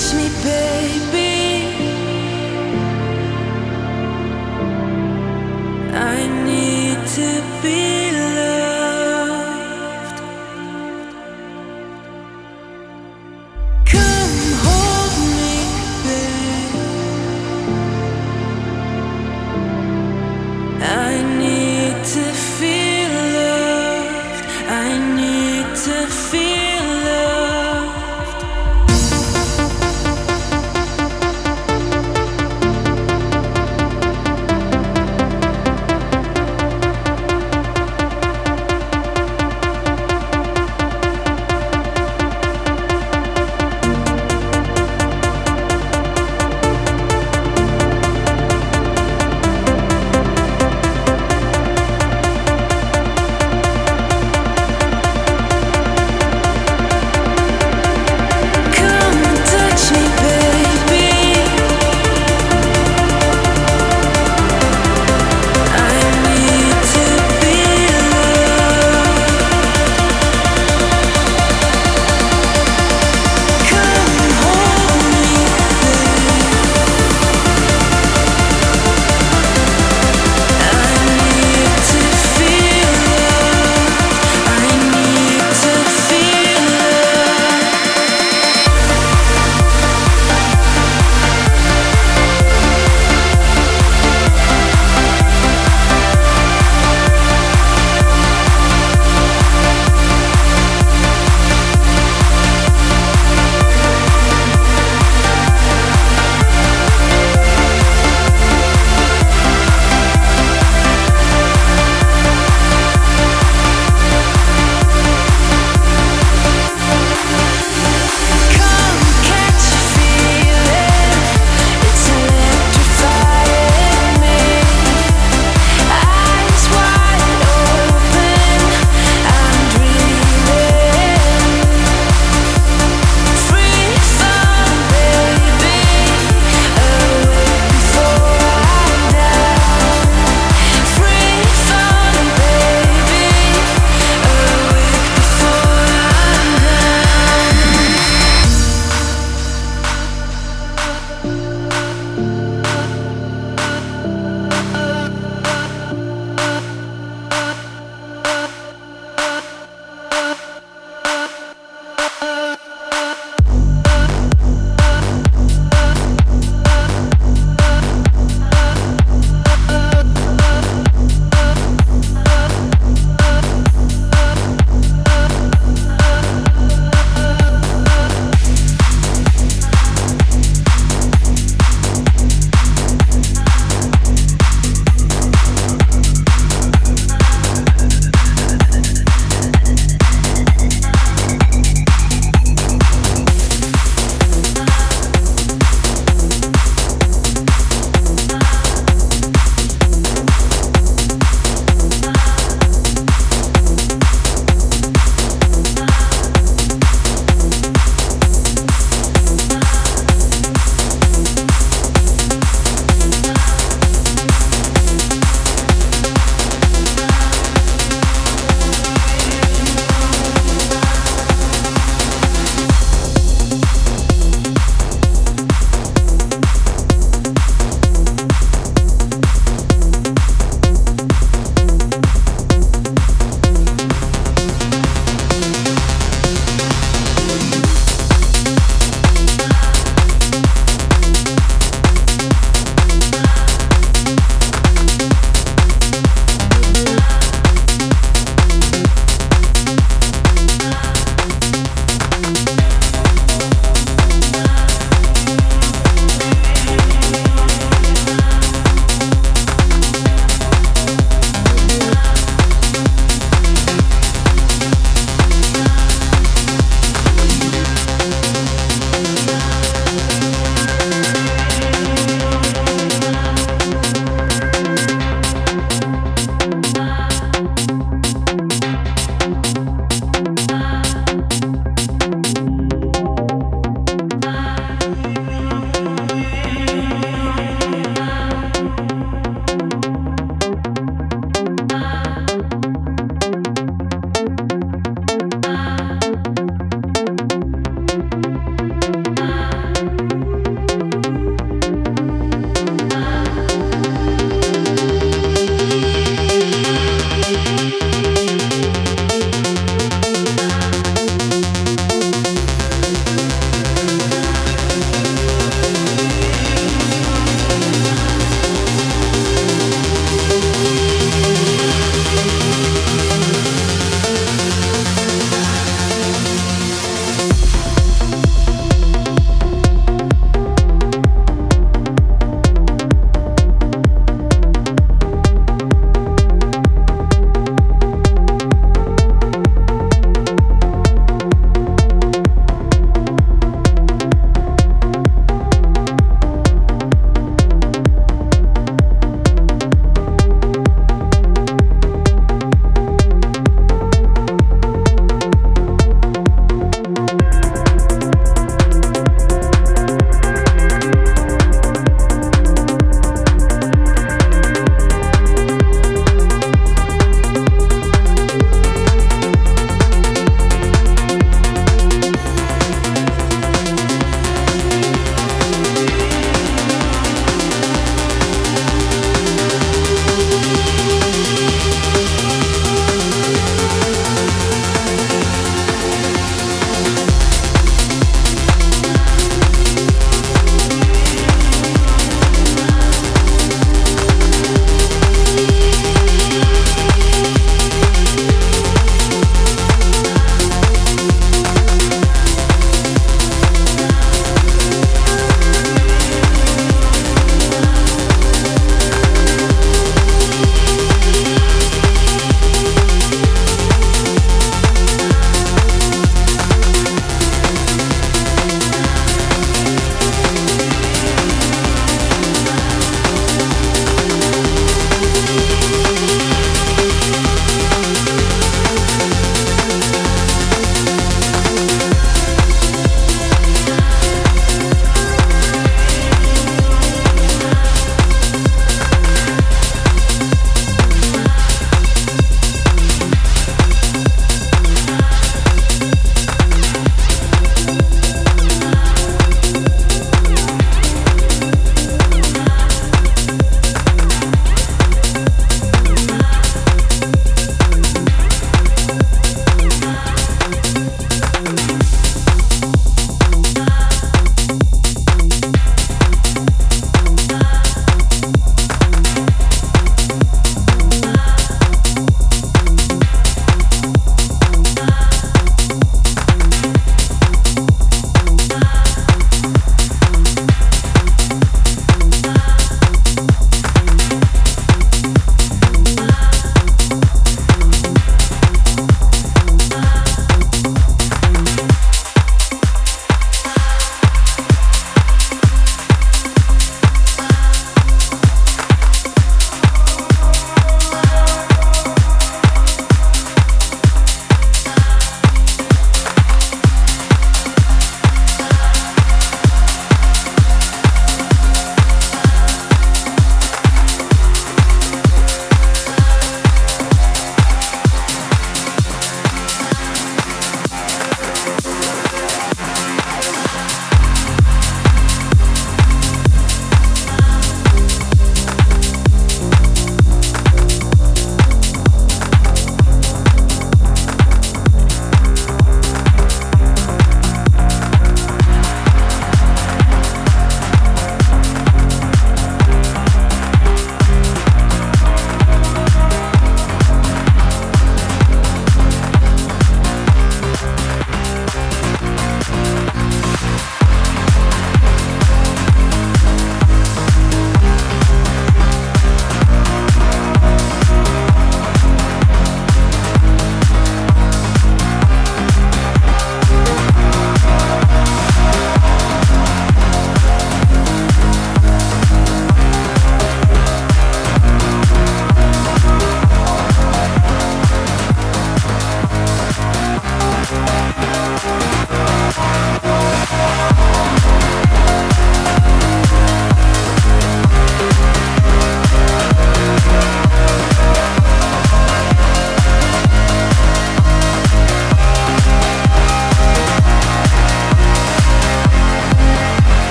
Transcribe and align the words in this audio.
touch 0.00 0.14
me, 0.14 0.28
babe. 0.42 0.79